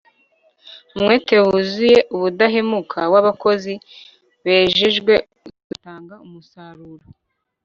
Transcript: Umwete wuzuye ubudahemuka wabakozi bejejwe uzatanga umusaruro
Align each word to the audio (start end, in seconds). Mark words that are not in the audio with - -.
Umwete 0.95 1.35
wuzuye 1.45 1.99
ubudahemuka 2.15 2.99
wabakozi 3.13 3.73
bejejwe 4.45 5.13
uzatanga 5.47 6.15
umusaruro 6.25 7.05